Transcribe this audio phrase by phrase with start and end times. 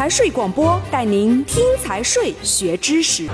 [0.00, 3.28] 财税广播带您听财税学知识。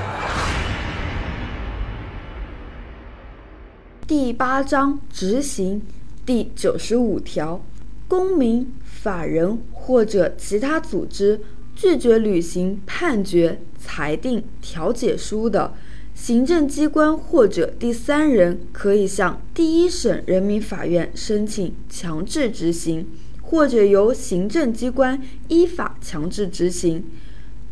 [4.04, 5.80] 第八章执行
[6.26, 7.64] 第九十五条，
[8.08, 11.40] 公民、法人或者其他组织
[11.76, 15.72] 拒绝履行判决、裁定、调解书的，
[16.16, 23.06] 行政机关或者第三人可以向第一审人民法院申请强制执行，
[23.46, 27.04] 或者由行政机关依法强制执行。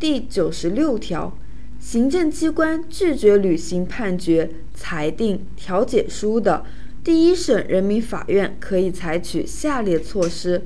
[0.01, 1.37] 第九十六条。
[1.81, 6.65] 行政机关拒绝履行判决、裁定、调解书的，
[7.03, 10.63] 第一审人民法院可以采取下列措施：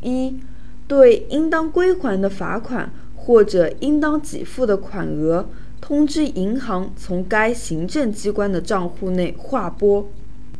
[0.00, 0.34] 一、
[0.88, 5.46] 对应当归还的罚款或者应当给付的款额，
[5.78, 10.06] 通知银行从该行政机关的账户内划拨；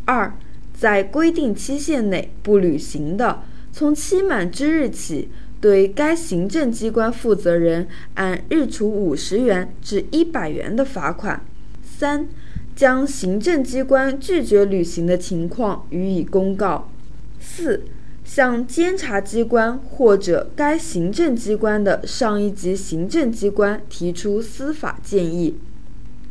[0.05, 0.37] 二、
[0.79, 5.31] 在规定期限内不履行的，从期满之日起。
[5.63, 11.41] 对该行政机关负责人按日处五十元至一百元的罚款。
[11.85, 12.27] 三、
[12.75, 16.91] 将行政机关拒绝履行的情况予以公告。
[17.39, 17.85] 四、
[18.25, 25.57] 向监察机关或者该行政机关的上一级行政机关提出司法建议，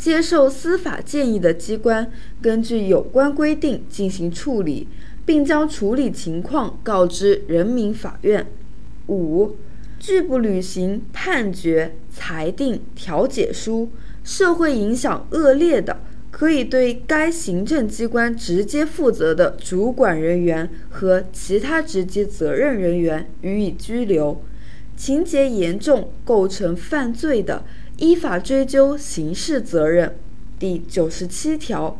[0.01, 4.87] 接受司法建议的机关根据有关规定进行处理，
[5.27, 8.47] 并将处理情况告知人民法院。
[9.09, 9.57] 五、
[9.99, 13.91] 拒不履行判决、裁定、调解书，
[14.23, 15.99] 社会影响恶劣的，
[16.31, 24.41] 可以对该行政机关直接负责的主管人员和其他直接责任人员予以拘留；
[25.01, 27.65] 情节严重、构成犯罪的，
[27.97, 30.15] 依法追究刑事责任。
[30.59, 31.99] 第九十七条，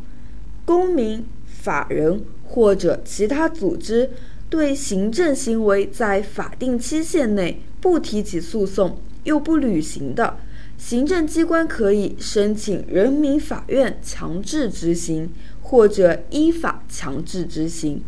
[0.65, 4.11] 公民、法人或者其他组织。
[4.51, 10.37] 对行政行为在法定期限内不提起诉讼又不履行的，
[10.77, 15.31] 行政机关可以申请人民法院强制执行，
[15.63, 18.03] 或者依法强制执行。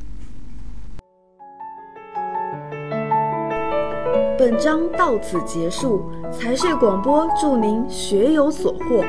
[4.43, 9.01] 本章到此结束，财税广播祝您学有所获。